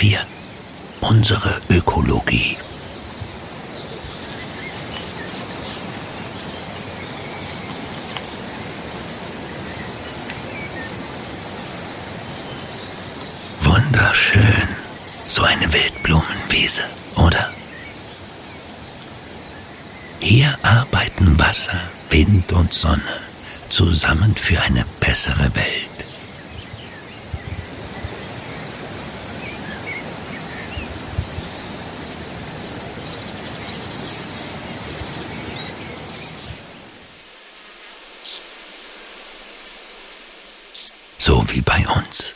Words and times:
wir 0.00 0.20
unsere 1.00 1.60
Ökologie. 1.68 2.56
Wunderschön, 13.60 14.42
so 15.28 15.42
eine 15.42 15.72
Wildblumenwiese, 15.72 16.82
oder? 17.16 17.50
Hier 20.20 20.58
arbeiten 20.62 21.38
Wasser, 21.38 21.80
Wind 22.10 22.52
und 22.52 22.72
Sonne 22.72 23.00
zusammen 23.68 24.34
für 24.36 24.60
eine 24.60 24.84
bessere 25.00 25.54
Welt. 25.54 25.95
So 41.26 41.44
wie 41.48 41.60
bei 41.60 41.84
uns. 41.88 42.34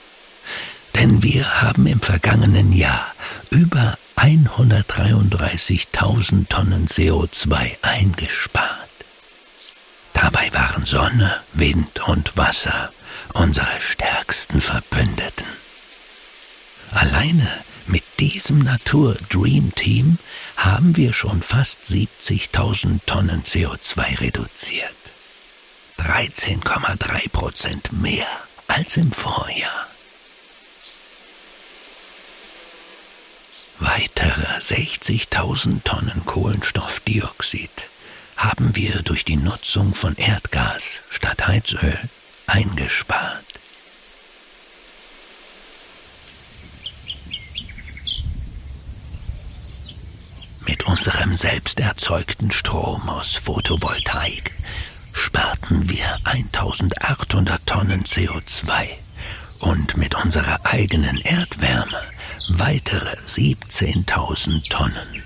Denn 0.97 1.23
wir 1.23 1.63
haben 1.63 1.87
im 1.87 2.01
vergangenen 2.01 2.73
Jahr 2.73 3.15
über 3.51 3.97
133.000 4.17 6.49
Tonnen 6.49 6.89
CO2 6.89 7.77
eingespart. 7.83 8.91
Dabei 10.13 10.53
waren 10.53 10.85
Sonne, 10.85 11.41
Wind 11.53 12.01
und 12.09 12.37
Wasser 12.37 12.93
unsere 13.35 13.81
stärksten 13.81 14.61
Verbündeten. 14.61 15.47
Alleine 16.91 17.49
mit 17.87 18.03
diesem 18.19 18.59
Natur 18.59 19.17
Dream 19.29 19.73
Team 19.77 20.19
haben 20.57 20.97
wir 20.97 21.13
schon 21.13 21.43
fast 21.43 21.85
70.000 21.85 22.99
Tonnen 23.07 23.45
CO2 23.45 24.21
reduziert. 24.21 24.91
13,3 25.99 27.31
Prozent 27.31 27.93
mehr 27.93 28.27
als 28.71 28.97
im 28.97 29.11
Vorjahr. 29.11 29.87
Weitere 33.81 34.59
60.000 34.59 35.83
Tonnen 35.83 36.23
Kohlenstoffdioxid 36.25 37.89
haben 38.37 38.77
wir 38.77 39.03
durch 39.03 39.25
die 39.25 39.37
Nutzung 39.37 39.95
von 39.95 40.15
Erdgas 40.17 41.01
statt 41.11 41.47
Heizöl 41.49 41.99
eingespart. 42.47 43.45
Mit 50.67 50.87
unserem 50.87 51.35
selbst 51.37 51.81
erzeugten 51.81 52.53
Strom 52.53 53.09
aus 53.09 53.35
Photovoltaik 53.37 54.53
sparten 55.21 55.89
wir 55.91 56.19
1800 56.25 57.67
Tonnen 57.67 58.05
CO2 58.05 58.89
und 59.59 59.99
mit 59.99 60.15
unserer 60.15 60.59
eigenen 60.65 61.19
Erdwärme 61.19 62.01
weitere 62.49 63.17
17.000 63.27 64.69
Tonnen. 64.71 65.23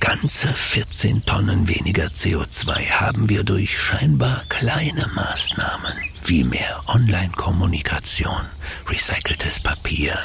Ganze 0.00 0.48
14 0.48 1.24
Tonnen 1.24 1.66
weniger 1.66 2.08
CO2 2.08 2.90
haben 2.90 3.30
wir 3.30 3.42
durch 3.42 3.78
scheinbar 3.78 4.44
kleine 4.50 5.06
Maßnahmen 5.14 6.09
wie 6.30 6.44
mehr 6.44 6.80
Online-Kommunikation, 6.86 8.46
recyceltes 8.86 9.58
Papier 9.58 10.16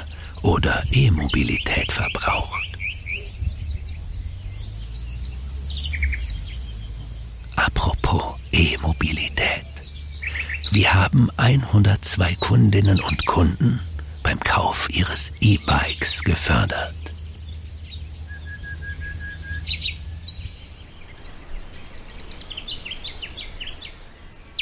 oder 0.43 0.83
E-Mobilität 0.91 1.91
verbraucht. 1.91 2.77
Apropos 7.55 8.35
E-Mobilität. 8.51 9.65
Wir 10.69 10.93
haben 10.93 11.31
102 11.37 12.35
Kundinnen 12.35 13.01
und 13.01 13.25
Kunden 13.25 13.79
beim 14.21 14.39
Kauf 14.39 14.87
ihres 14.91 15.31
E-Bikes 15.39 16.23
gefördert. 16.23 17.14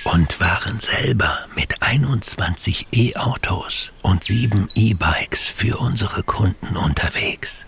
Und 0.03 0.39
waren 0.39 0.79
selber 0.79 1.47
mit 1.55 1.81
21 1.81 2.87
E-Autos 2.91 3.91
und 4.01 4.23
7 4.23 4.69
E-Bikes 4.75 5.41
für 5.41 5.77
unsere 5.77 6.23
Kunden 6.23 6.75
unterwegs. 6.75 7.65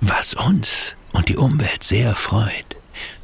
Was 0.00 0.34
uns 0.34 0.94
und 1.12 1.28
die 1.28 1.36
Umwelt 1.36 1.82
sehr 1.82 2.14
freut, 2.14 2.76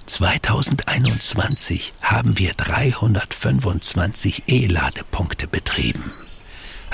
2021 0.06 1.94
haben 2.02 2.38
wir 2.38 2.52
325 2.54 4.44
E-Ladepunkte 4.46 5.46
betrieben. 5.46 6.12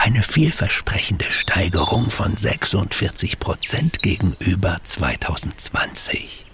Eine 0.01 0.23
vielversprechende 0.23 1.29
Steigerung 1.29 2.09
von 2.09 2.37
46 2.37 3.41
Prozent 3.41 4.01
gegenüber 4.01 4.79
2020. 4.85 6.45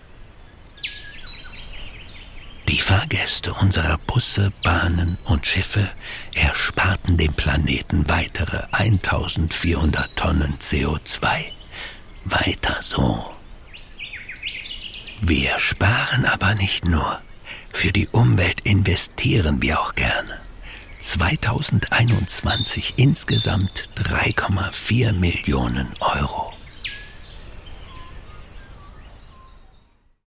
Die 2.69 2.81
Fahrgäste 2.81 3.53
unserer 3.53 3.99
Busse, 3.99 4.51
Bahnen 4.63 5.19
und 5.27 5.47
Schiffe 5.47 5.87
ersparten 6.35 7.19
dem 7.19 7.35
Planeten 7.35 8.09
weitere 8.09 8.63
1400 8.73 10.17
Tonnen 10.17 10.57
CO2. 10.59 11.45
Weiter 12.25 12.79
so. 12.81 13.31
Wir 15.21 15.59
sparen 15.59 16.25
aber 16.25 16.55
nicht 16.55 16.87
nur. 16.87 17.21
Für 17.75 17.93
die 17.93 18.09
Umwelt 18.09 18.63
investieren 18.63 19.61
wir 19.61 19.81
auch 19.81 19.95
gerne. 19.95 20.41
2021 21.05 22.95
insgesamt 22.97 23.91
3,4 23.97 25.13
Millionen 25.13 25.93
Euro. 26.01 26.54